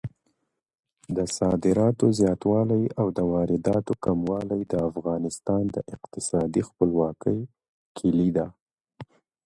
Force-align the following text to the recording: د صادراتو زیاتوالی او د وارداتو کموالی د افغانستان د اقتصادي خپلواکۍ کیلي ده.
د 1.15 1.17
صادراتو 1.37 2.05
زیاتوالی 2.19 2.83
او 2.99 3.07
د 3.17 3.19
وارداتو 3.31 3.93
کموالی 4.05 4.61
د 4.67 4.73
افغانستان 4.89 5.63
د 5.75 5.77
اقتصادي 5.95 6.61
خپلواکۍ 6.69 7.39
کیلي 7.97 8.29
ده. 8.37 8.47